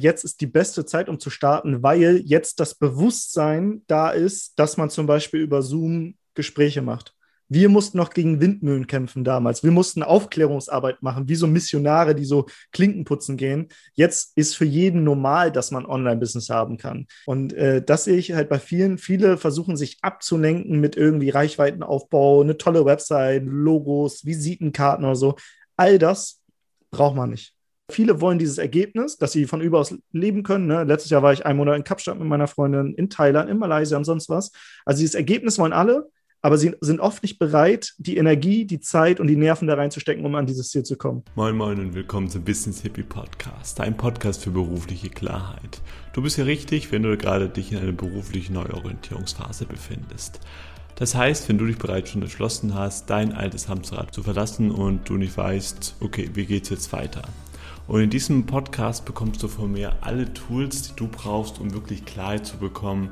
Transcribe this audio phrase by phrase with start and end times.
[0.00, 4.76] jetzt ist die beste Zeit, um zu starten, weil jetzt das Bewusstsein da ist, dass
[4.76, 7.14] man zum Beispiel über Zoom Gespräche macht.
[7.50, 9.64] Wir mussten noch gegen Windmühlen kämpfen damals.
[9.64, 13.68] Wir mussten Aufklärungsarbeit machen, wie so Missionare, die so Klinken putzen gehen.
[13.94, 17.06] Jetzt ist für jeden normal, dass man Online-Business haben kann.
[17.24, 18.98] Und äh, das sehe ich halt bei vielen.
[18.98, 25.36] Viele versuchen sich abzulenken mit irgendwie Reichweitenaufbau, eine tolle Website, Logos, Visitenkarten oder so.
[25.74, 26.42] All das
[26.90, 27.57] braucht man nicht.
[27.90, 30.66] Viele wollen dieses Ergebnis, dass sie von überaus leben können.
[30.66, 30.84] Ne?
[30.84, 33.96] Letztes Jahr war ich einen Monat in Kapstadt mit meiner Freundin, in Thailand, in Malaysia
[33.96, 34.52] und sonst was.
[34.84, 36.10] Also dieses Ergebnis wollen alle,
[36.42, 40.24] aber sie sind oft nicht bereit, die Energie, die Zeit und die Nerven da reinzustecken,
[40.26, 41.24] um an dieses Ziel zu kommen.
[41.34, 45.80] Moin Moin und willkommen zum Business Hippie Podcast, ein Podcast für berufliche Klarheit.
[46.12, 50.40] Du bist hier richtig, wenn du gerade dich in einer beruflichen Neuorientierungsphase befindest.
[50.96, 55.08] Das heißt, wenn du dich bereits schon entschlossen hast, dein altes Hamsterrad zu verlassen und
[55.08, 57.22] du nicht weißt, okay, wie geht's jetzt weiter?
[57.88, 62.04] Und in diesem Podcast bekommst du von mir alle Tools, die du brauchst, um wirklich
[62.04, 63.10] Klarheit zu bekommen,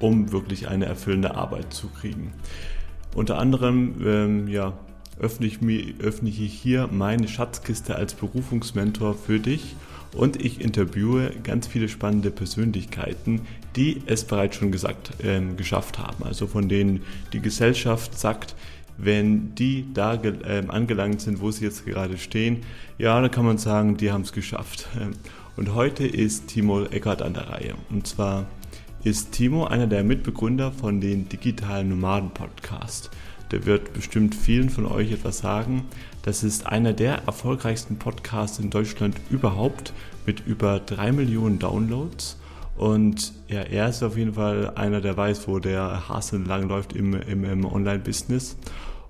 [0.00, 2.32] um wirklich eine erfüllende Arbeit zu kriegen.
[3.14, 4.72] Unter anderem ähm, ja,
[5.20, 9.76] öffne, ich mir, öffne ich hier meine Schatzkiste als Berufungsmentor für dich
[10.16, 13.42] und ich interviewe ganz viele spannende Persönlichkeiten,
[13.76, 16.24] die es bereits schon gesagt, ähm, geschafft haben.
[16.24, 17.02] Also von denen
[17.34, 18.54] die Gesellschaft sagt,
[18.98, 22.62] wenn die da äh, angelangt sind, wo sie jetzt gerade stehen,
[22.98, 24.88] ja, dann kann man sagen, die haben es geschafft.
[25.56, 27.74] Und heute ist Timo Eckert an der Reihe.
[27.90, 28.46] Und zwar
[29.04, 33.10] ist Timo einer der Mitbegründer von den Digitalen Nomaden Podcast.
[33.50, 35.84] Der wird bestimmt vielen von euch etwas sagen.
[36.22, 39.92] Das ist einer der erfolgreichsten Podcasts in Deutschland überhaupt
[40.26, 42.38] mit über drei Millionen Downloads.
[42.76, 46.92] Und ja, er ist auf jeden Fall einer, der weiß, wo der Hase lang läuft
[46.92, 48.56] im, im, im Online-Business.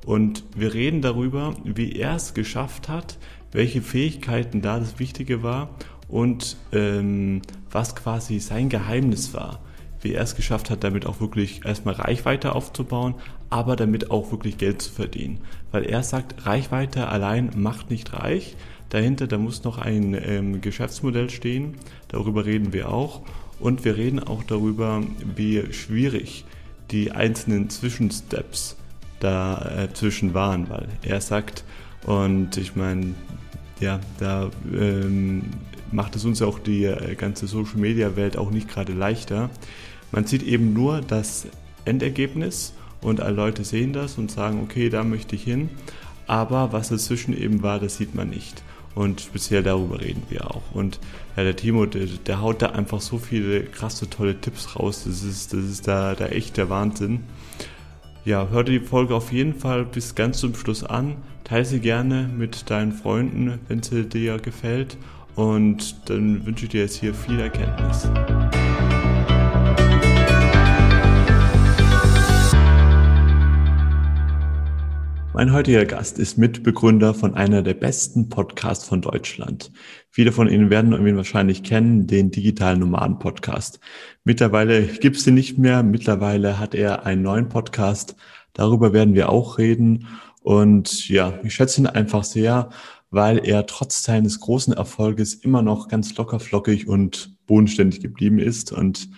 [0.05, 3.17] Und wir reden darüber, wie er es geschafft hat,
[3.53, 5.71] welche Fähigkeiten da das Wichtige war
[6.09, 9.61] und ähm, was quasi sein Geheimnis war.
[10.03, 13.15] Wie er es geschafft hat, damit auch wirklich erstmal Reichweite aufzubauen,
[13.49, 15.39] aber damit auch wirklich Geld zu verdienen.
[15.71, 18.57] Weil er sagt, Reichweite allein macht nicht reich.
[18.91, 21.77] Dahinter, da muss noch ein ähm, Geschäftsmodell stehen.
[22.09, 23.23] Darüber reden wir auch.
[23.65, 25.03] Und wir reden auch darüber,
[25.37, 26.45] wie schwierig
[26.91, 28.77] die einzelnen Zwischensteps
[29.21, 31.65] dazwischen äh, waren, weil er sagt,
[32.05, 33.15] und ich meine,
[33.81, 35.45] ja, da ähm,
[35.93, 39.49] macht es uns auch die äh, ganze Social Media Welt auch nicht gerade leichter.
[40.13, 41.47] Man sieht eben nur das
[41.87, 45.71] Endergebnis und alle Leute sehen das und sagen, okay, da möchte ich hin.
[46.27, 48.63] Aber was dazwischen eben war, das sieht man nicht.
[48.95, 50.63] Und speziell darüber reden wir auch.
[50.73, 51.01] Und
[51.37, 55.05] ja, der Timo, der, der haut da einfach so viele krasse, tolle Tipps raus.
[55.05, 57.25] Das ist, das ist da, da echt der Wahnsinn.
[58.25, 61.17] Ja, hör dir die Folge auf jeden Fall bis ganz zum Schluss an.
[61.43, 64.97] Teile sie gerne mit deinen Freunden, wenn sie dir gefällt.
[65.35, 68.09] Und dann wünsche ich dir jetzt hier viel Erkenntnis.
[75.37, 79.73] Mein heutiger Gast ist Mitbegründer von einer der besten Podcasts von Deutschland.
[80.09, 83.81] Viele von Ihnen werden ihn wahrscheinlich kennen, den Digitalen Nomaden Podcast.
[84.23, 85.83] Mittlerweile gibt es ihn nicht mehr.
[85.83, 88.15] Mittlerweile hat er einen neuen Podcast.
[88.53, 90.07] Darüber werden wir auch reden.
[90.41, 92.71] Und ja, ich schätze ihn einfach sehr,
[93.11, 98.71] weil er trotz seines großen Erfolges immer noch ganz locker flockig und bodenständig geblieben ist.
[98.71, 99.09] Und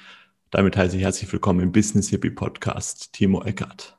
[0.50, 3.95] damit heiße ich herzlich willkommen im Business Hippie Podcast, Timo Eckert.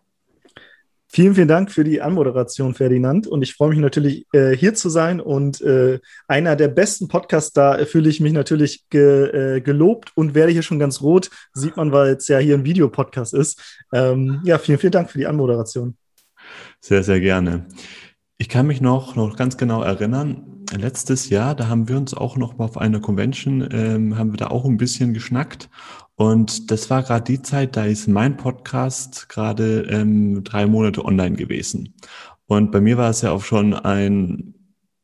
[1.09, 3.27] Vielen, vielen Dank für die Anmoderation, Ferdinand.
[3.27, 5.21] Und ich freue mich natürlich, äh, hier zu sein.
[5.21, 10.35] Und äh, einer der besten Podcasts, da fühle ich mich natürlich ge, äh, gelobt und
[10.35, 11.29] werde hier schon ganz rot.
[11.53, 13.79] Sieht man, weil es ja hier ein Videopodcast ist.
[13.93, 15.95] Ähm, ja, vielen, vielen Dank für die Anmoderation.
[16.81, 17.67] Sehr, sehr gerne.
[18.37, 22.37] Ich kann mich noch, noch ganz genau erinnern, letztes Jahr, da haben wir uns auch
[22.37, 25.69] noch mal auf einer Convention, ähm, haben wir da auch ein bisschen geschnackt
[26.17, 31.35] und das war gerade die Zeit, da ist mein Podcast gerade ähm, drei Monate online
[31.35, 31.93] gewesen.
[32.47, 34.55] Und bei mir war es ja auch schon ein,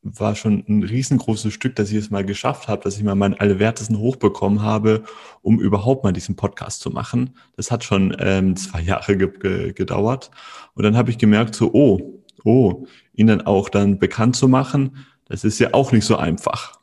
[0.02, 3.36] war schon ein riesengroßes Stück, dass ich es mal geschafft habe, dass ich mal meinen
[3.36, 5.04] Allerwertesten hochbekommen habe,
[5.44, 7.38] um überhaupt mal diesen Podcast zu machen.
[7.58, 10.32] Das hat schon ähm, zwei Jahre ge ge gedauert.
[10.74, 15.06] Und dann habe ich gemerkt, so, oh, oh, ihn dann auch dann bekannt zu machen,
[15.26, 16.80] das ist ja auch nicht so einfach.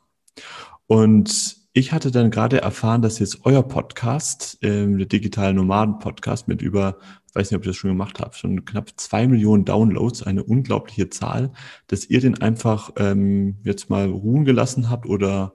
[0.87, 6.47] Und ich hatte dann gerade erfahren, dass jetzt euer Podcast, ähm, der Digital Nomaden Podcast
[6.47, 6.97] mit über,
[7.27, 10.43] ich weiß nicht, ob ich das schon gemacht habe, schon knapp zwei Millionen Downloads, eine
[10.43, 11.53] unglaubliche Zahl,
[11.87, 15.53] dass ihr den einfach ähm, jetzt mal ruhen gelassen habt oder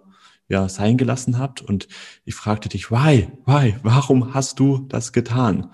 [0.48, 1.60] ja sein gelassen habt.
[1.60, 1.86] Und
[2.24, 5.70] ich fragte dich, why, why, warum hast du das getan?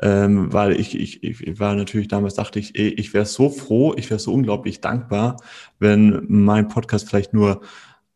[0.00, 4.10] Ähm, weil ich, ich, ich war natürlich damals, dachte ich, ich wäre so froh, ich
[4.10, 5.38] wäre so unglaublich dankbar,
[5.78, 7.62] wenn mein Podcast vielleicht nur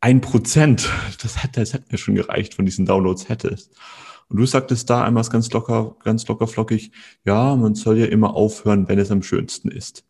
[0.03, 0.91] ein Prozent,
[1.23, 3.73] das hätte, das hätte mir schon gereicht von diesen Downloads hättest.
[4.29, 6.91] Und du sagtest da einmal ganz locker, ganz locker flockig,
[7.25, 10.05] ja, man soll ja immer aufhören, wenn es am schönsten ist.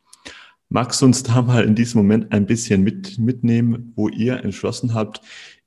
[0.71, 4.95] Magst du uns da mal in diesem Moment ein bisschen mit, mitnehmen, wo ihr entschlossen
[4.95, 5.21] habt,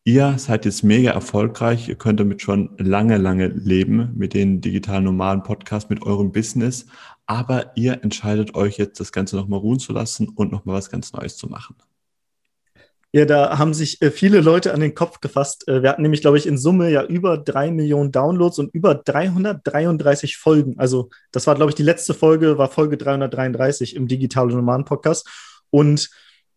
[0.03, 5.03] ihr seid jetzt mega erfolgreich, ihr könnt damit schon lange, lange leben mit den digitalen
[5.03, 6.87] normalen Podcasts, mit eurem Business,
[7.27, 11.13] aber ihr entscheidet euch jetzt, das Ganze nochmal ruhen zu lassen und nochmal was ganz
[11.13, 11.75] Neues zu machen.
[13.15, 15.69] Ja, da haben sich äh, viele Leute an den Kopf gefasst.
[15.69, 18.93] Äh, wir hatten nämlich, glaube ich, in Summe ja über drei Millionen Downloads und über
[18.93, 20.77] 333 Folgen.
[20.79, 25.29] Also das war, glaube ich, die letzte Folge, war Folge 333 im Digitale Nomaden Podcast.
[25.69, 26.09] Und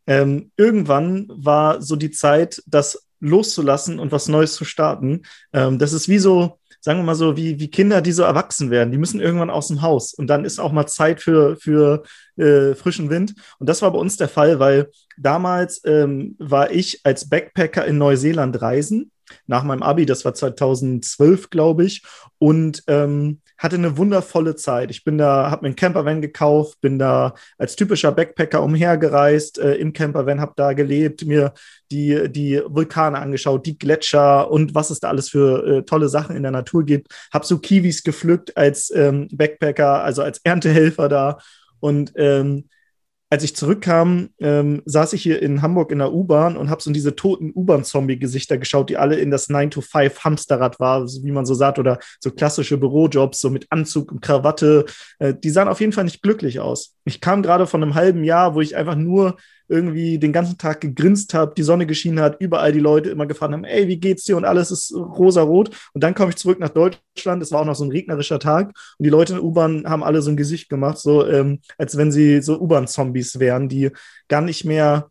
[0.09, 5.23] ähm, irgendwann war so die Zeit, das loszulassen und was Neues zu starten.
[5.53, 8.71] Ähm, das ist wie so, sagen wir mal so, wie, wie Kinder, die so erwachsen
[8.71, 8.91] werden.
[8.91, 10.15] Die müssen irgendwann aus dem Haus.
[10.15, 12.03] Und dann ist auch mal Zeit für, für
[12.37, 13.35] äh, frischen Wind.
[13.59, 17.99] Und das war bei uns der Fall, weil damals ähm, war ich als Backpacker in
[17.99, 19.11] Neuseeland reisen.
[19.47, 22.03] Nach meinem Abi, das war 2012, glaube ich.
[22.39, 24.91] Und ähm, hatte eine wundervolle Zeit.
[24.91, 29.75] Ich bin da, habe mir einen Campervan gekauft, bin da als typischer Backpacker umhergereist äh,
[29.75, 31.53] im Campervan, habe da gelebt, mir
[31.91, 36.37] die, die Vulkane angeschaut, die Gletscher und was es da alles für äh, tolle Sachen
[36.37, 37.09] in der Natur gibt.
[37.33, 41.39] Habe so Kiwis gepflückt als ähm, Backpacker, also als Erntehelfer da
[41.81, 42.69] und ähm,
[43.31, 46.91] als ich zurückkam, ähm, saß ich hier in Hamburg in der U-Bahn und habe so
[46.91, 51.99] diese toten U-Bahn-Zombie-Gesichter geschaut, die alle in das 9-to-5-Hamsterrad war, wie man so sagt, oder
[52.21, 54.87] so klassische Bürojobs, so mit Anzug und Krawatte.
[55.19, 56.97] Äh, die sahen auf jeden Fall nicht glücklich aus.
[57.05, 59.37] Ich kam gerade von einem halben Jahr, wo ich einfach nur
[59.69, 63.53] irgendwie den ganzen Tag gegrinst habe, die Sonne geschienen hat, überall die Leute immer gefragt
[63.53, 64.37] haben, ey, wie geht's dir?
[64.37, 65.71] Und alles ist rosa-rot.
[65.93, 67.43] Und dann komme ich zurück nach Deutschland.
[67.43, 68.69] Es war auch noch so ein regnerischer Tag.
[68.99, 71.97] Und die Leute in der U-Bahn haben alle so ein Gesicht gemacht, so ähm, als
[71.97, 73.91] wenn sie so U-Bahn-Zombies wären, die
[74.29, 75.11] gar nicht mehr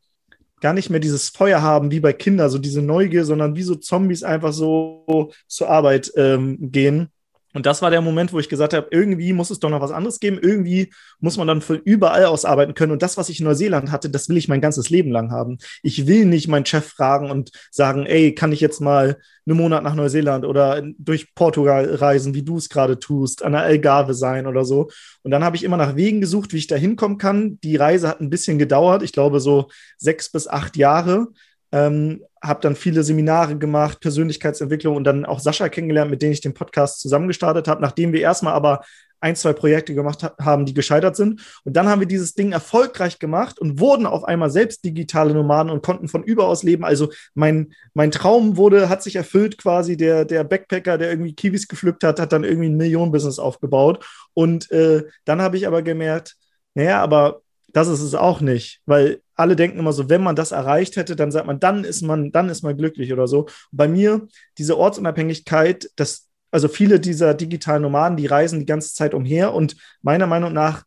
[0.59, 3.75] gar nicht mehr dieses Feuer haben wie bei Kindern, so diese Neugier, sondern wie so
[3.75, 7.09] Zombies einfach so zur Arbeit ähm, gehen.
[7.57, 9.89] Und das war der Moment, wo ich gesagt habe, irgendwie muss es doch noch was
[9.89, 10.37] anderes geben.
[10.39, 12.91] Irgendwie muss man dann von überall aus arbeiten können.
[12.91, 15.57] Und das, was ich in Neuseeland hatte, das will ich mein ganzes Leben lang haben.
[15.81, 19.17] Ich will nicht meinen Chef fragen und sagen, ey, kann ich jetzt mal
[19.47, 23.61] einen Monat nach Neuseeland oder durch Portugal reisen, wie du es gerade tust, an der
[23.61, 24.91] Algarve sein oder so.
[25.23, 27.59] Und dann habe ich immer nach Wegen gesucht, wie ich da hinkommen kann.
[27.61, 29.01] Die Reise hat ein bisschen gedauert.
[29.01, 31.29] Ich glaube, so sechs bis acht Jahre.
[31.71, 36.41] Ähm, habe dann viele Seminare gemacht, Persönlichkeitsentwicklung und dann auch Sascha kennengelernt, mit denen ich
[36.41, 38.81] den Podcast zusammengestartet habe, nachdem wir erstmal aber
[39.19, 41.41] ein, zwei Projekte gemacht ha haben, die gescheitert sind.
[41.63, 45.71] Und dann haben wir dieses Ding erfolgreich gemacht und wurden auf einmal selbst digitale Nomaden
[45.71, 46.85] und konnten von überaus leben.
[46.85, 49.97] Also mein, mein Traum wurde, hat sich erfüllt quasi.
[49.97, 54.05] Der, der Backpacker, der irgendwie Kiwis gepflückt hat, hat dann irgendwie ein Millionenbusiness aufgebaut.
[54.33, 56.35] Und äh, dann habe ich aber gemerkt,
[56.75, 57.41] naja, aber
[57.73, 61.15] das ist es auch nicht, weil alle denken immer so, wenn man das erreicht hätte,
[61.15, 63.41] dann sagt man, dann ist man, dann ist man glücklich oder so.
[63.41, 68.93] Und bei mir diese Ortsunabhängigkeit, das, also viele dieser digitalen Nomaden, die reisen die ganze
[68.93, 70.83] Zeit umher und meiner Meinung nach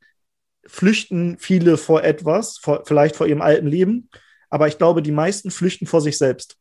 [0.66, 4.10] flüchten viele vor etwas, vor, vielleicht vor ihrem alten Leben,
[4.50, 6.56] aber ich glaube, die meisten flüchten vor sich selbst.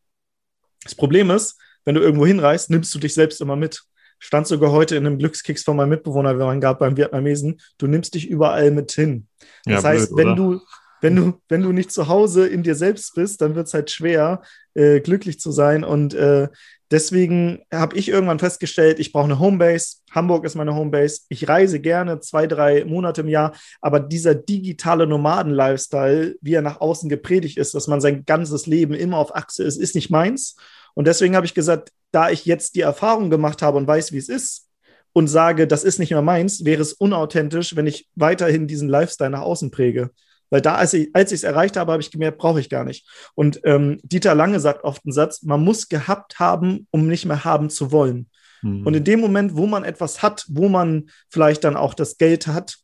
[0.83, 3.83] Das Problem ist, wenn du irgendwo hinreist, nimmst du dich selbst immer mit.
[4.19, 7.87] Stand sogar heute in einem Glückskicks von meinem Mitbewohner, wir waren gerade beim Vietnamesen, du
[7.87, 9.27] nimmst dich überall mit hin.
[9.65, 10.61] Das ja, heißt, blöd, wenn du
[11.01, 13.91] wenn du, wenn du nicht zu Hause in dir selbst bist, dann wird es halt
[13.91, 14.41] schwer,
[14.73, 15.83] äh, glücklich zu sein.
[15.83, 16.49] Und äh,
[16.91, 19.97] deswegen habe ich irgendwann festgestellt, ich brauche eine Homebase.
[20.11, 21.21] Hamburg ist meine Homebase.
[21.29, 23.53] Ich reise gerne zwei, drei Monate im Jahr.
[23.81, 28.93] Aber dieser digitale Nomaden-Lifestyle, wie er nach außen gepredigt ist, dass man sein ganzes Leben
[28.93, 30.55] immer auf Achse ist, ist nicht meins.
[30.95, 34.17] Und deswegen habe ich gesagt, da ich jetzt die Erfahrung gemacht habe und weiß, wie
[34.17, 34.65] es ist,
[35.13, 39.31] und sage, das ist nicht mehr meins, wäre es unauthentisch, wenn ich weiterhin diesen Lifestyle
[39.31, 40.11] nach außen präge.
[40.49, 43.07] Weil da, als ich es erreicht habe, habe ich gemerkt, brauche ich gar nicht.
[43.35, 47.45] Und ähm, Dieter Lange sagt oft einen Satz, man muss gehabt haben, um nicht mehr
[47.45, 48.29] haben zu wollen.
[48.61, 48.85] Mhm.
[48.85, 52.47] Und in dem Moment, wo man etwas hat, wo man vielleicht dann auch das Geld
[52.47, 52.77] hat,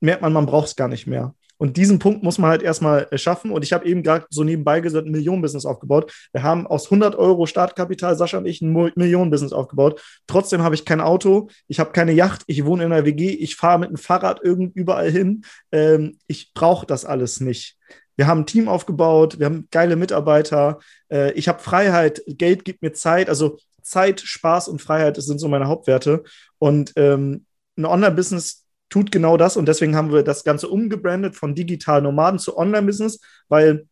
[0.00, 1.34] merkt man, man braucht es gar nicht mehr.
[1.58, 3.50] Und diesen Punkt muss man halt erstmal äh, schaffen.
[3.50, 6.12] Und ich habe eben gerade so nebenbei gesagt, ein Millionenbusiness aufgebaut.
[6.32, 10.02] Wir haben aus 100 Euro Startkapital, Sascha und ich, ein Millionenbusiness aufgebaut.
[10.26, 13.56] Trotzdem habe ich kein Auto, ich habe keine Yacht, ich wohne in einer WG, ich
[13.56, 15.44] fahre mit dem Fahrrad irgend überall hin.
[15.70, 17.76] Ähm, ich brauche das alles nicht.
[18.16, 20.80] Wir haben ein Team aufgebaut, wir haben geile Mitarbeiter,
[21.10, 23.28] äh, ich habe Freiheit, Geld gibt mir Zeit.
[23.28, 26.22] Also Zeit, Spaß und Freiheit das sind so meine Hauptwerte.
[26.58, 28.61] Und ähm, ein Online-Business
[28.92, 33.20] tut genau das und deswegen haben wir das Ganze umgebrandet von digital Nomaden zu Online-Business,
[33.48, 33.86] weil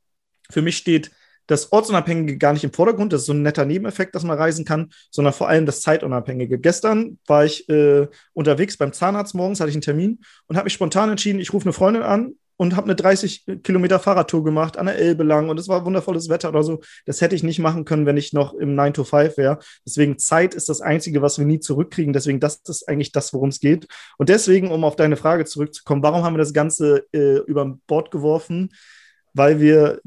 [0.51, 1.11] für mich steht
[1.47, 3.13] das Ortsunabhängige gar nicht im Vordergrund.
[3.13, 6.59] Das ist so ein netter Nebeneffekt, dass man reisen kann, sondern vor allem das Zeitunabhängige.
[6.59, 10.75] Gestern war ich äh, unterwegs beim Zahnarzt morgens, hatte ich einen Termin und habe mich
[10.75, 14.85] spontan entschieden, ich rufe eine Freundin an und habe eine 30 Kilometer Fahrradtour gemacht an
[14.85, 16.83] der Elbe lang und es war wundervolles Wetter oder so.
[17.07, 19.61] Das hätte ich nicht machen können, wenn ich noch im 9 to 5 wäre.
[19.87, 22.13] Deswegen Zeit ist das Einzige, was wir nie zurückkriegen.
[22.13, 23.87] Deswegen, das ist eigentlich das, worum es geht.
[24.19, 28.11] Und deswegen, um auf deine Frage zurückzukommen, warum haben wir das Ganze äh, über Bord
[28.11, 28.69] geworfen?
[29.33, 30.03] Weil wir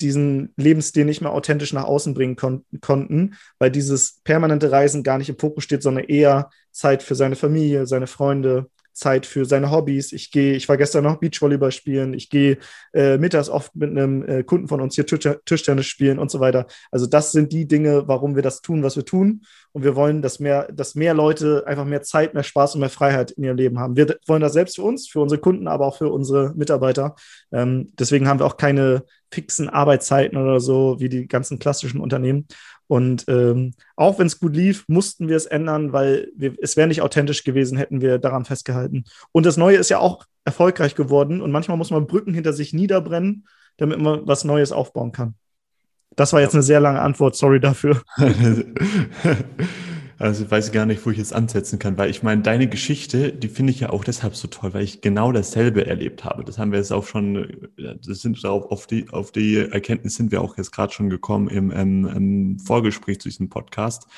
[0.00, 5.18] diesen Lebensstil nicht mehr authentisch nach außen bringen kon konnten, weil dieses permanente Reisen gar
[5.18, 9.70] nicht im Fokus steht, sondern eher Zeit für seine Familie, seine Freunde, Zeit für seine
[9.70, 10.12] Hobbys.
[10.12, 12.58] Ich gehe, ich war gestern noch Beachvolleyball spielen, ich gehe
[12.92, 16.40] äh, mittags oft mit einem äh, Kunden von uns hier Tisch Tischtennis spielen und so
[16.40, 16.66] weiter.
[16.90, 19.42] Also das sind die Dinge, warum wir das tun, was wir tun.
[19.72, 22.90] Und wir wollen, dass mehr, dass mehr Leute einfach mehr Zeit, mehr Spaß und mehr
[22.90, 23.96] Freiheit in ihrem Leben haben.
[23.96, 27.14] Wir wollen das selbst für uns, für unsere Kunden, aber auch für unsere Mitarbeiter.
[27.52, 32.46] Ähm, deswegen haben wir auch keine fixen Arbeitszeiten oder so wie die ganzen klassischen Unternehmen.
[32.90, 36.88] Und ähm, auch wenn es gut lief, mussten wir es ändern, weil wir, es wäre
[36.88, 39.04] nicht authentisch gewesen, hätten wir daran festgehalten.
[39.30, 41.40] Und das Neue ist ja auch erfolgreich geworden.
[41.40, 45.36] Und manchmal muss man Brücken hinter sich niederbrennen, damit man was Neues aufbauen kann.
[46.16, 48.02] Das war jetzt eine sehr lange Antwort, sorry dafür.
[50.20, 53.32] Also weiß ich gar nicht, wo ich jetzt ansetzen kann, weil ich meine, deine Geschichte,
[53.32, 56.44] die finde ich ja auch deshalb so toll, weil ich genau dasselbe erlebt habe.
[56.44, 60.30] Das haben wir jetzt auch schon, das sind auch auf die, auf die Erkenntnis sind
[60.30, 64.08] wir auch jetzt gerade schon gekommen im, im, im Vorgespräch zu diesem Podcast.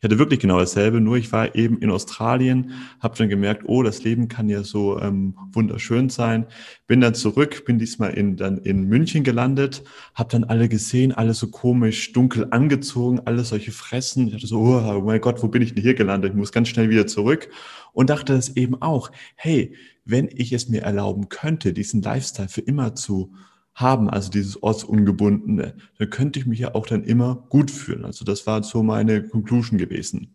[0.00, 3.82] Ich hatte wirklich genau dasselbe, nur ich war eben in Australien, habe dann gemerkt, oh,
[3.82, 6.46] das Leben kann ja so ähm, wunderschön sein.
[6.86, 11.34] Bin dann zurück, bin diesmal in, dann in München gelandet, habe dann alle gesehen, alle
[11.34, 14.28] so komisch dunkel angezogen, alle solche Fressen.
[14.28, 16.30] Ich dachte so, oh, oh mein Gott, wo bin ich denn hier gelandet?
[16.30, 17.50] Ich muss ganz schnell wieder zurück.
[17.92, 19.74] Und dachte das eben auch, hey,
[20.06, 23.34] wenn ich es mir erlauben könnte, diesen Lifestyle für immer zu
[23.74, 28.04] haben, also dieses Ortsungebundene, dann könnte ich mich ja auch dann immer gut fühlen.
[28.04, 30.34] Also das war so meine Conclusion gewesen.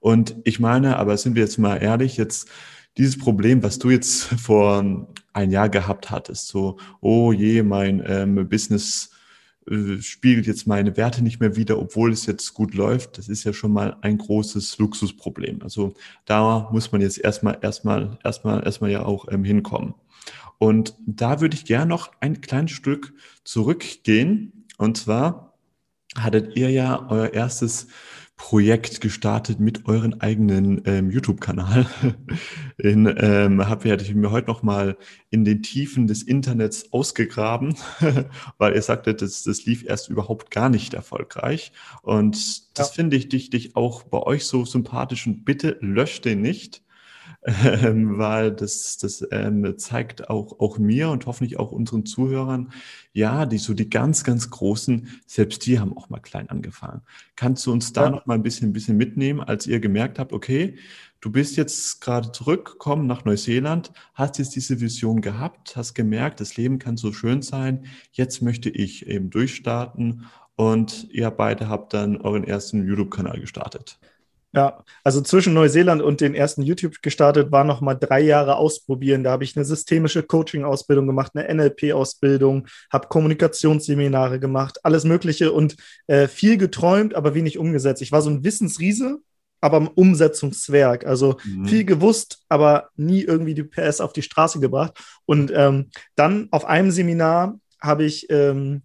[0.00, 2.48] Und ich meine, aber sind wir jetzt mal ehrlich, jetzt
[2.98, 8.48] dieses Problem, was du jetzt vor ein Jahr gehabt hattest, so, oh je, mein ähm,
[8.48, 9.10] Business
[9.70, 13.44] äh, spiegelt jetzt meine Werte nicht mehr wieder, obwohl es jetzt gut läuft, das ist
[13.44, 15.62] ja schon mal ein großes Luxusproblem.
[15.62, 19.94] Also da muss man jetzt erstmal, erstmal, erstmal, erstmal ja auch ähm, hinkommen.
[20.58, 23.14] Und da würde ich gerne noch ein kleines Stück
[23.44, 24.66] zurückgehen.
[24.78, 25.58] Und zwar
[26.16, 27.88] hattet ihr ja euer erstes
[28.42, 31.86] Projekt gestartet mit euren eigenen ähm, YouTube-Kanal.
[32.76, 34.96] In, ähm, hab, hatte ich mir heute noch mal
[35.30, 37.76] in den Tiefen des Internets ausgegraben,
[38.58, 41.72] weil ihr sagtet, das, das lief erst überhaupt gar nicht erfolgreich.
[42.02, 42.36] Und
[42.76, 42.94] das ja.
[42.94, 46.82] finde ich dich, dich auch bei euch so sympathisch und bitte löscht den nicht
[47.44, 52.72] ähm, weil das, das ähm, zeigt auch, auch mir und hoffentlich auch unseren Zuhörern,
[53.12, 57.02] ja, die so die ganz, ganz Großen, selbst die haben auch mal klein angefangen.
[57.34, 58.10] Kannst du uns da ja.
[58.10, 60.76] noch mal ein bisschen, ein bisschen mitnehmen, als ihr gemerkt habt, okay,
[61.20, 66.56] du bist jetzt gerade zurückgekommen nach Neuseeland, hast jetzt diese Vision gehabt, hast gemerkt, das
[66.56, 72.18] Leben kann so schön sein, jetzt möchte ich eben durchstarten und ihr beide habt dann
[72.18, 73.98] euren ersten YouTube-Kanal gestartet.
[74.54, 79.24] Ja, also zwischen Neuseeland und den ersten YouTube gestartet war noch mal drei Jahre ausprobieren.
[79.24, 85.76] Da habe ich eine systemische Coaching-Ausbildung gemacht, eine NLP-Ausbildung, habe Kommunikationsseminare gemacht, alles Mögliche und
[86.06, 88.02] äh, viel geträumt, aber wenig umgesetzt.
[88.02, 89.20] Ich war so ein Wissensriese,
[89.62, 91.06] aber ein Umsetzungswerk.
[91.06, 91.64] Also mhm.
[91.64, 94.98] viel gewusst, aber nie irgendwie die PS auf die Straße gebracht.
[95.24, 98.82] Und ähm, dann auf einem Seminar habe ich ähm,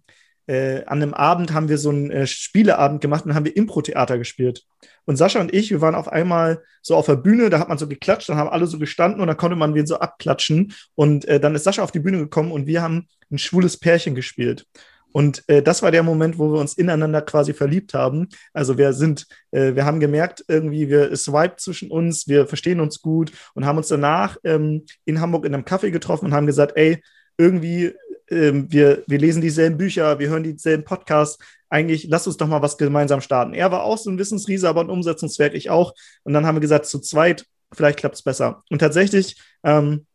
[0.48, 4.18] äh, an einem Abend haben wir so einen äh, Spieleabend gemacht und haben wir Impro-Theater
[4.18, 4.64] gespielt.
[5.04, 7.78] Und Sascha und ich, wir waren auf einmal so auf der Bühne, da hat man
[7.78, 10.72] so geklatscht, dann haben alle so gestanden und dann konnte man wen so abklatschen.
[10.94, 14.14] Und äh, dann ist Sascha auf die Bühne gekommen und wir haben ein schwules Pärchen
[14.14, 14.66] gespielt.
[15.12, 18.28] Und äh, das war der Moment, wo wir uns ineinander quasi verliebt haben.
[18.52, 23.00] Also wir sind, äh, wir haben gemerkt, irgendwie, wir swipe zwischen uns, wir verstehen uns
[23.00, 26.72] gut und haben uns danach ähm, in Hamburg in einem Café getroffen und haben gesagt,
[26.76, 27.02] ey,
[27.38, 27.92] irgendwie,
[28.30, 31.38] ähm, wir, wir lesen dieselben Bücher, wir hören dieselben Podcasts,
[31.70, 33.54] eigentlich, lass uns doch mal was gemeinsam starten.
[33.54, 35.94] Er war auch so ein Wissensriese, aber ein Umsetzungswerk, ich auch.
[36.24, 38.62] Und dann haben wir gesagt, zu zweit, vielleicht klappt es besser.
[38.70, 40.06] Und tatsächlich ähm,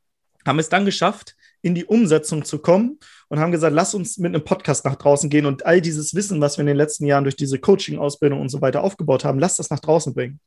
[0.45, 4.17] haben wir es dann geschafft, in die Umsetzung zu kommen und haben gesagt, lass uns
[4.17, 7.05] mit einem Podcast nach draußen gehen und all dieses Wissen, was wir in den letzten
[7.05, 10.39] Jahren durch diese Coaching-Ausbildung und so weiter aufgebaut haben, lass das nach draußen bringen.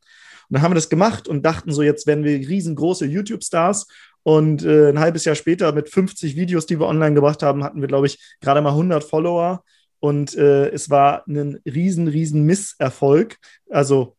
[0.48, 3.86] Und dann haben wir das gemacht und dachten so, jetzt werden wir riesengroße YouTube-Stars.
[4.26, 7.80] Und äh, ein halbes Jahr später mit 50 Videos, die wir online gebracht haben, hatten
[7.80, 9.62] wir, glaube ich, gerade mal 100 Follower.
[10.00, 13.36] Und äh, es war ein riesen, riesen Misserfolg.
[13.70, 14.16] Also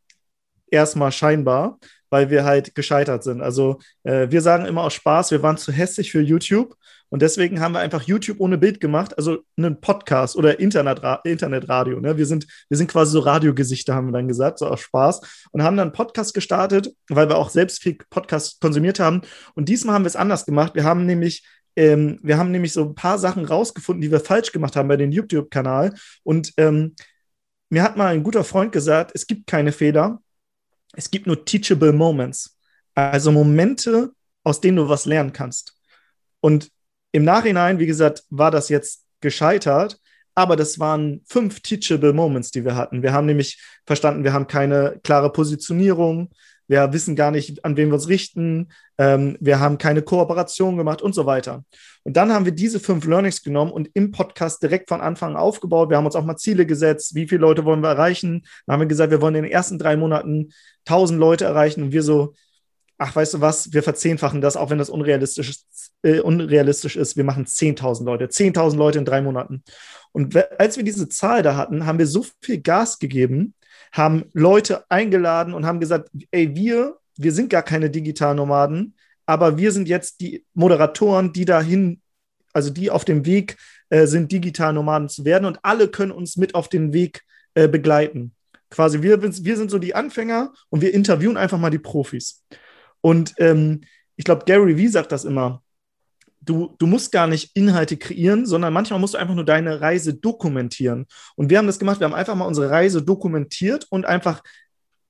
[0.72, 1.78] erstmal scheinbar,
[2.10, 3.42] weil wir halt gescheitert sind.
[3.42, 6.78] Also äh, wir sagen immer aus Spaß, wir waren zu hässlich für YouTube.
[7.10, 12.00] Und deswegen haben wir einfach YouTube ohne Bild gemacht, also einen Podcast oder Internetra Internetradio.
[12.00, 12.18] Ne?
[12.18, 15.22] Wir, sind, wir sind quasi so Radiogesichter, haben wir dann gesagt, so aus Spaß.
[15.52, 19.22] Und haben dann Podcast gestartet, weil wir auch selbst viel Podcast konsumiert haben.
[19.56, 20.76] Und diesmal haben wir es anders gemacht.
[20.76, 21.44] Wir haben nämlich
[21.78, 24.98] ähm, wir haben nämlich so ein paar Sachen rausgefunden, die wir falsch gemacht haben bei
[24.98, 25.94] dem YouTube-Kanal.
[26.24, 26.96] Und ähm,
[27.70, 30.20] mir hat mal ein guter Freund gesagt, es gibt keine Fehler,
[30.94, 32.58] es gibt nur teachable moments.
[32.96, 34.12] Also Momente,
[34.44, 35.78] aus denen du was lernen kannst.
[36.40, 36.72] Und
[37.12, 40.00] im Nachhinein, wie gesagt, war das jetzt gescheitert,
[40.36, 43.02] aber das waren fünf teachable Moments, die wir hatten.
[43.02, 46.30] Wir haben nämlich verstanden, wir haben keine klare Positionierung,
[46.68, 51.02] wir wissen gar nicht, an wen wir uns richten, ähm, wir haben keine Kooperation gemacht
[51.02, 51.64] und so weiter.
[52.04, 55.38] Und dann haben wir diese fünf Learnings genommen und im Podcast direkt von Anfang an
[55.38, 55.90] aufgebaut.
[55.90, 58.46] Wir haben uns auch mal Ziele gesetzt, wie viele Leute wollen wir erreichen.
[58.66, 60.50] Dann haben wir gesagt, wir wollen in den ersten drei Monaten
[60.86, 62.34] 1000 Leute erreichen und wir so,
[62.98, 67.16] ach, weißt du was, wir verzehnfachen das, auch wenn das unrealistisch ist, äh, unrealistisch ist.
[67.16, 69.64] Wir machen 10.000 Leute, 10.000 Leute in drei Monaten.
[70.12, 73.54] Und als wir diese Zahl da hatten, haben wir so viel Gas gegeben,
[73.92, 79.72] haben Leute eingeladen und haben gesagt, ey, wir, wir sind gar keine Digitalnomaden, aber wir
[79.72, 82.02] sind jetzt die Moderatoren, die dahin,
[82.54, 83.58] also die auf dem Weg
[83.90, 87.24] äh, sind, Digitalnomaden zu werden und alle können uns mit auf den Weg
[87.54, 88.34] äh, begleiten.
[88.70, 92.44] Quasi, wir, wir sind so die Anfänger und wir interviewen einfach mal die Profis.
[93.08, 93.82] Und ähm,
[94.18, 95.62] ich glaube, Gary Vee sagt das immer
[96.48, 100.14] du, du musst gar nicht Inhalte kreieren, sondern manchmal musst du einfach nur deine Reise
[100.14, 101.06] dokumentieren.
[101.36, 104.42] Und wir haben das gemacht, wir haben einfach mal unsere Reise dokumentiert und einfach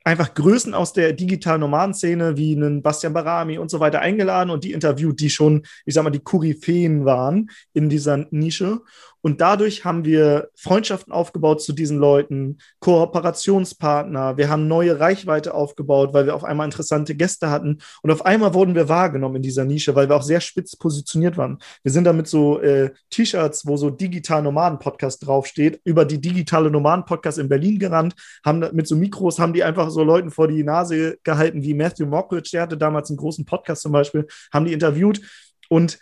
[0.03, 4.63] einfach Größen aus der digitalen Nomadenszene wie einen Bastian Barami und so weiter eingeladen und
[4.63, 8.79] die interviewt, die schon, ich sag mal, die Koryphäen waren in dieser Nische.
[9.27, 14.37] Und dadurch haben wir Freundschaften aufgebaut zu diesen Leuten, Kooperationspartner.
[14.37, 17.79] Wir haben neue Reichweite aufgebaut, weil wir auf einmal interessante Gäste hatten.
[18.01, 21.35] Und auf einmal wurden wir wahrgenommen in dieser Nische, weil wir auch sehr spitz positioniert
[21.35, 21.57] waren.
[21.83, 26.71] Wir sind damit so äh, T-Shirts, wo so Digital Nomaden Podcast draufsteht, über die digitale
[26.71, 28.15] Nomaden Podcast in Berlin gerannt,
[28.45, 32.05] haben mit so Mikros, haben die einfach so Leuten vor die Nase gehalten, wie Matthew
[32.05, 35.19] Mockridge, der hatte damals einen großen Podcast zum Beispiel, haben die interviewt.
[35.67, 35.99] Und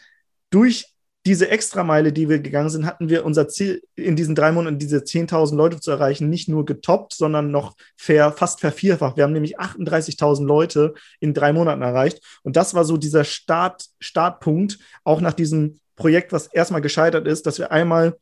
[0.52, 0.95] durch
[1.26, 4.98] diese Extrameile, die wir gegangen sind, hatten wir unser Ziel in diesen drei Monaten, diese
[4.98, 9.18] 10.000 Leute zu erreichen, nicht nur getoppt, sondern noch ver, fast vervierfacht.
[9.18, 12.22] Wir haben nämlich 38.000 Leute in drei Monaten erreicht.
[12.44, 17.48] Und das war so dieser Start, Startpunkt, auch nach diesem Projekt, was erstmal gescheitert ist,
[17.48, 18.18] dass wir einmal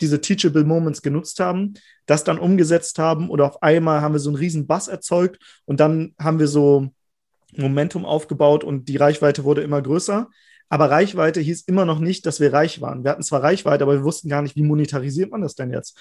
[0.00, 1.74] diese Teachable Moments genutzt haben,
[2.06, 5.78] das dann umgesetzt haben oder auf einmal haben wir so einen riesen Bass erzeugt und
[5.78, 6.90] dann haben wir so
[7.56, 10.28] Momentum aufgebaut und die Reichweite wurde immer größer.
[10.68, 13.04] Aber Reichweite hieß immer noch nicht, dass wir reich waren.
[13.04, 15.98] Wir hatten zwar Reichweite, aber wir wussten gar nicht, wie monetarisiert man das denn jetzt?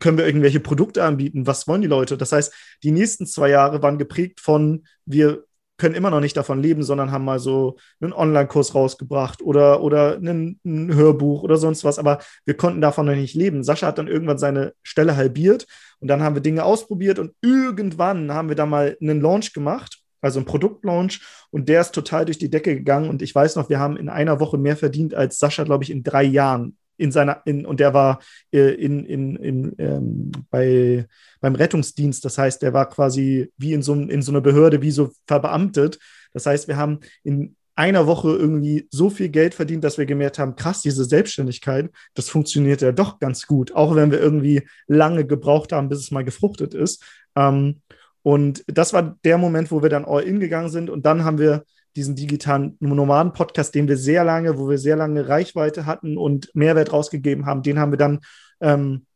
[0.00, 1.46] Können wir irgendwelche Produkte anbieten?
[1.46, 2.16] Was wollen die Leute?
[2.16, 2.52] Das heißt,
[2.82, 5.44] die nächsten zwei Jahre waren geprägt von, wir
[5.78, 10.16] können immer noch nicht davon leben, sondern haben mal so einen Online-Kurs rausgebracht oder, oder
[10.16, 11.98] einen, ein Hörbuch oder sonst was.
[11.98, 13.62] Aber wir konnten davon noch nicht leben.
[13.62, 15.66] Sascha hat dann irgendwann seine Stelle halbiert
[16.00, 19.97] und dann haben wir Dinge ausprobiert und irgendwann haben wir da mal einen Launch gemacht
[20.20, 23.68] also ein Produktlaunch und der ist total durch die Decke gegangen und ich weiß noch,
[23.68, 27.12] wir haben in einer Woche mehr verdient als Sascha, glaube ich, in drei Jahren in
[27.12, 28.20] seiner, in, und der war
[28.52, 31.06] äh, in, in, in, ähm, bei,
[31.40, 34.90] beim Rettungsdienst, das heißt, der war quasi wie in so, in so einer Behörde, wie
[34.90, 35.98] so verbeamtet.
[36.32, 40.40] Das heißt, wir haben in einer Woche irgendwie so viel Geld verdient, dass wir gemerkt
[40.40, 45.24] haben, krass, diese Selbstständigkeit, das funktioniert ja doch ganz gut, auch wenn wir irgendwie lange
[45.24, 47.04] gebraucht haben, bis es mal gefruchtet ist.
[47.36, 47.82] Ähm,
[48.28, 50.90] und das war der Moment, wo wir dann all in gegangen sind.
[50.90, 51.64] Und dann haben wir
[51.96, 56.92] diesen digitalen Nomaden-Podcast, den wir sehr lange, wo wir sehr lange Reichweite hatten und Mehrwert
[56.92, 58.18] rausgegeben haben, den haben wir dann
[58.60, 59.06] ähm,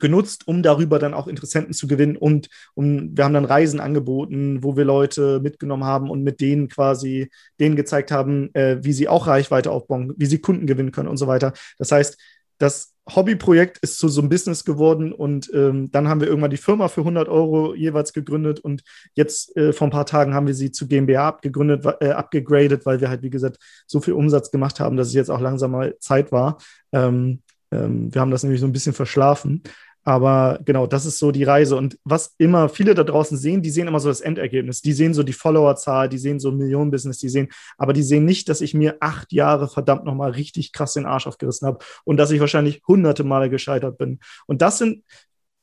[0.00, 2.16] genutzt, um darüber dann auch Interessenten zu gewinnen.
[2.16, 6.66] Und um, wir haben dann Reisen angeboten, wo wir Leute mitgenommen haben und mit denen
[6.66, 11.08] quasi denen gezeigt haben, äh, wie sie auch Reichweite aufbauen, wie sie Kunden gewinnen können
[11.08, 11.52] und so weiter.
[11.78, 12.18] Das heißt,
[12.58, 16.58] das Hobbyprojekt ist zu so einem Business geworden und ähm, dann haben wir irgendwann die
[16.58, 18.82] Firma für 100 Euro jeweils gegründet und
[19.14, 23.00] jetzt äh, vor ein paar Tagen haben wir sie zu GmbH abgegründet, äh, abgegradet, weil
[23.00, 25.96] wir halt, wie gesagt, so viel Umsatz gemacht haben, dass es jetzt auch langsam mal
[26.00, 26.58] Zeit war.
[26.92, 27.40] Ähm,
[27.70, 29.62] ähm, wir haben das nämlich so ein bisschen verschlafen.
[30.08, 31.76] Aber genau, das ist so die Reise.
[31.76, 34.80] Und was immer viele da draußen sehen, die sehen immer so das Endergebnis.
[34.80, 38.48] Die sehen so die Followerzahl, die sehen so Millionenbusiness, die sehen, aber die sehen nicht,
[38.48, 42.30] dass ich mir acht Jahre verdammt nochmal richtig krass den Arsch aufgerissen habe und dass
[42.30, 44.18] ich wahrscheinlich hunderte Male gescheitert bin.
[44.46, 45.04] Und das sind,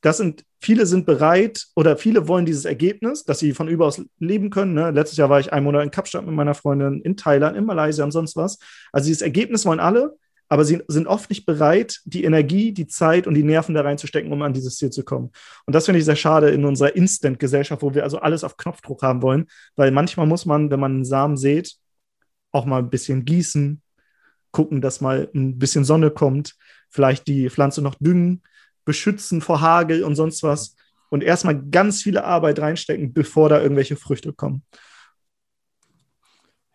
[0.01, 4.51] das sind, viele sind bereit oder viele wollen dieses Ergebnis, dass sie von überaus leben
[4.51, 4.75] können.
[4.75, 4.91] Ne?
[4.91, 8.05] Letztes Jahr war ich einen Monat in Kapstadt mit meiner Freundin, in Thailand, in Malaysia
[8.05, 8.59] und sonst was.
[8.91, 10.15] Also dieses Ergebnis wollen alle
[10.47, 14.31] aber sie sind oft nicht bereit, die Energie, die Zeit und die Nerven da reinzustecken,
[14.31, 15.31] um an dieses Ziel zu kommen.
[15.65, 19.01] Und das finde ich sehr schade in unserer Instant-Gesellschaft, wo wir also alles auf Knopfdruck
[19.01, 21.75] haben wollen, weil manchmal muss man, wenn man einen Samen sät,
[22.51, 23.81] auch mal ein bisschen gießen,
[24.51, 26.55] gucken, dass mal ein bisschen Sonne kommt,
[26.89, 28.43] vielleicht die Pflanze noch düngen,
[28.85, 30.75] beschützen vor Hagel und sonst was
[31.09, 34.63] und erstmal ganz viele Arbeit reinstecken, bevor da irgendwelche Früchte kommen.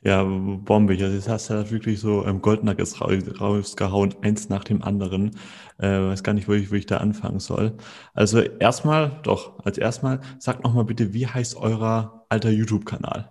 [0.02, 1.02] Ja, bombig.
[1.02, 5.36] Also jetzt hast du ja wirklich so ähm, Goldnuggets rausgehauen, eins nach dem anderen.
[5.78, 7.76] Äh, weiß gar nicht, wo ich, wo ich da anfangen soll.
[8.14, 13.30] Also erstmal, doch, als erstmal, sag noch mal bitte, wie heißt eurer alter YouTube-Kanal?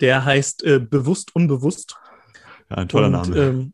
[0.00, 1.96] Der heißt äh, Bewusst Unbewusst.
[2.68, 3.36] Ja, ein toller und, Name.
[3.36, 3.72] Ähm,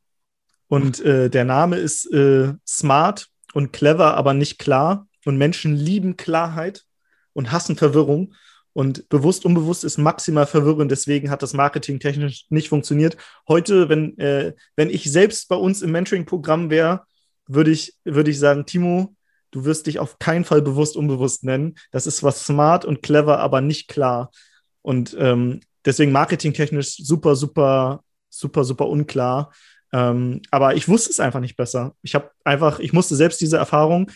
[0.66, 5.06] und äh, der Name ist äh, smart und clever, aber nicht klar.
[5.24, 6.84] Und Menschen lieben Klarheit
[7.32, 8.34] und hassen Verwirrung.
[8.78, 10.92] Und bewusst, unbewusst ist maximal verwirrend.
[10.92, 13.16] Deswegen hat das Marketing technisch nicht funktioniert.
[13.48, 17.02] Heute, wenn, äh, wenn ich selbst bei uns im Mentoring-Programm wäre,
[17.48, 19.16] würde ich, würde ich sagen, Timo,
[19.50, 21.74] du wirst dich auf keinen Fall bewusst, unbewusst nennen.
[21.90, 24.30] Das ist was smart und clever, aber nicht klar.
[24.82, 29.52] Und ähm, deswegen marketingtechnisch super, super, super, super unklar.
[29.92, 31.96] Ähm, aber ich wusste es einfach nicht besser.
[32.02, 34.08] Ich habe einfach, ich musste selbst diese Erfahrung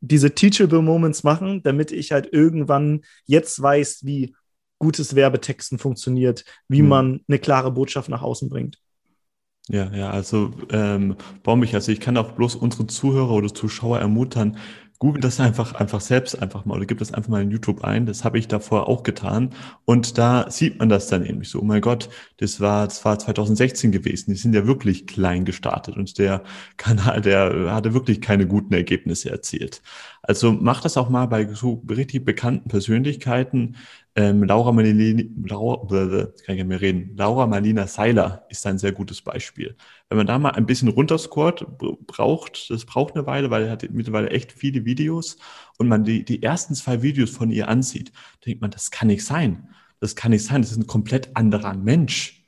[0.00, 4.34] diese Teachable Moments machen, damit ich halt irgendwann jetzt weiß, wie
[4.78, 6.88] gutes Werbetexten funktioniert, wie mhm.
[6.88, 8.78] man eine klare Botschaft nach außen bringt.
[9.68, 11.74] Ja, ja, also ähm, bombig.
[11.74, 14.58] Also ich kann auch bloß unsere Zuhörer oder Zuschauer ermuntern,
[15.04, 18.06] google das einfach, einfach selbst einfach mal oder gib das einfach mal in YouTube ein.
[18.06, 19.50] Das habe ich davor auch getan.
[19.84, 21.60] Und da sieht man das dann nämlich so.
[21.60, 24.30] Oh mein Gott, das war, das war 2016 gewesen.
[24.30, 26.42] Die sind ja wirklich klein gestartet und der
[26.78, 29.82] Kanal, der hatte wirklich keine guten Ergebnisse erzielt.
[30.26, 33.76] Also mach das auch mal bei so richtig bekannten Persönlichkeiten.
[34.14, 37.14] Ähm, Laura Malina, Laura, kann ich mehr reden.
[37.14, 39.76] Laura Malina Seiler ist ein sehr gutes Beispiel.
[40.08, 41.66] Wenn man da mal ein bisschen runterscoret,
[42.06, 45.36] braucht, das braucht eine Weile, weil er hat mittlerweile echt viele Videos
[45.76, 48.10] und man die, die ersten zwei Videos von ihr ansieht,
[48.46, 49.68] denkt man, das kann nicht sein.
[50.00, 50.62] Das kann nicht sein.
[50.62, 52.46] Das ist ein komplett anderer Mensch.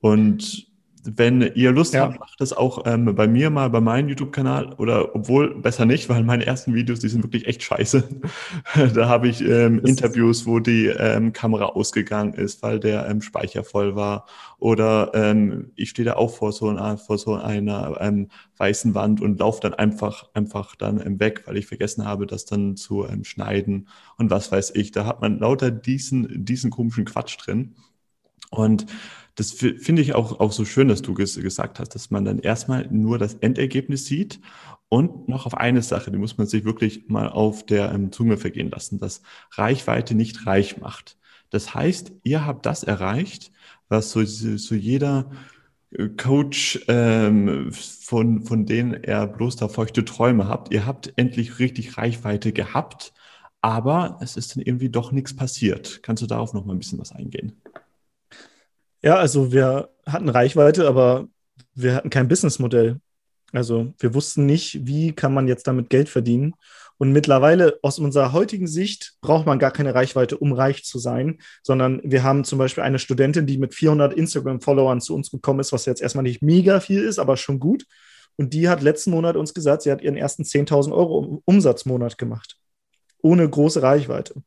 [0.00, 0.73] Und
[1.04, 2.02] wenn ihr Lust ja.
[2.02, 6.08] habt, macht das auch ähm, bei mir mal bei meinem YouTube-Kanal oder obwohl besser nicht,
[6.08, 8.08] weil meine ersten Videos, die sind wirklich echt scheiße.
[8.94, 13.64] da habe ich ähm, Interviews, wo die ähm, Kamera ausgegangen ist, weil der ähm, Speicher
[13.64, 14.26] voll war.
[14.58, 19.20] Oder ähm, ich stehe da auch vor so einer, vor so einer ähm, weißen Wand
[19.20, 23.06] und laufe dann einfach, einfach dann ähm, weg, weil ich vergessen habe, das dann zu
[23.06, 24.90] ähm, schneiden und was weiß ich.
[24.90, 27.74] Da hat man lauter diesen, diesen komischen Quatsch drin.
[28.50, 28.86] Und
[29.34, 32.38] das finde ich auch, auch so schön, dass du ges gesagt hast, dass man dann
[32.38, 34.40] erstmal nur das Endergebnis sieht
[34.88, 38.36] und noch auf eine Sache, die muss man sich wirklich mal auf der ähm, Zunge
[38.36, 41.18] vergehen lassen, dass Reichweite nicht reich macht.
[41.50, 43.50] Das heißt, ihr habt das erreicht,
[43.88, 45.30] was so, so jeder
[45.90, 50.72] äh, Coach, ähm, von, von denen er bloß da feuchte Träume habt.
[50.72, 53.12] Ihr habt endlich richtig Reichweite gehabt,
[53.60, 56.02] aber es ist dann irgendwie doch nichts passiert.
[56.02, 57.60] Kannst du darauf noch mal ein bisschen was eingehen?
[59.04, 61.28] Ja, also wir hatten Reichweite, aber
[61.74, 63.00] wir hatten kein Businessmodell.
[63.52, 66.54] Also wir wussten nicht, wie kann man jetzt damit Geld verdienen.
[66.96, 71.40] Und mittlerweile aus unserer heutigen Sicht braucht man gar keine Reichweite, um reich zu sein,
[71.62, 75.74] sondern wir haben zum Beispiel eine Studentin, die mit 400 Instagram-Followern zu uns gekommen ist,
[75.74, 77.84] was jetzt erstmal nicht mega viel ist, aber schon gut.
[78.36, 82.56] Und die hat letzten Monat uns gesagt, sie hat ihren ersten 10.000 Euro Umsatzmonat gemacht,
[83.20, 84.42] ohne große Reichweite.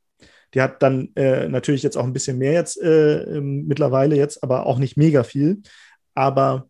[0.53, 4.43] Die hat dann äh, natürlich jetzt auch ein bisschen mehr jetzt äh, ähm, mittlerweile jetzt,
[4.43, 5.61] aber auch nicht mega viel.
[6.15, 6.69] Aber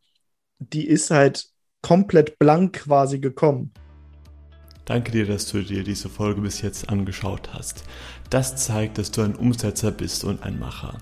[0.59, 1.47] die ist halt
[1.81, 3.71] komplett blank quasi gekommen.
[4.85, 7.83] Danke dir, dass du dir diese Folge bis jetzt angeschaut hast.
[8.29, 10.97] Das zeigt, dass du ein Umsetzer bist und ein Macher.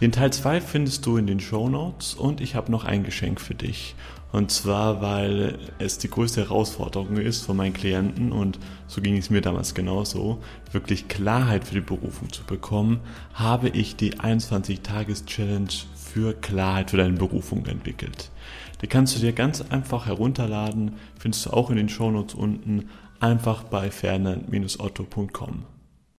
[0.00, 3.40] Den Teil 2 findest du in den Show Notes und ich habe noch ein Geschenk
[3.40, 3.96] für dich.
[4.30, 9.30] Und zwar, weil es die größte Herausforderung ist von meinen Klienten und so ging es
[9.30, 13.00] mir damals genauso, wirklich Klarheit für die Berufung zu bekommen,
[13.32, 18.30] habe ich die 21-Tages-Challenge für Klarheit für deine Berufung entwickelt.
[18.82, 23.64] Die kannst du dir ganz einfach herunterladen, findest du auch in den Shownotes unten, einfach
[23.64, 25.77] bei fernand-otto.com.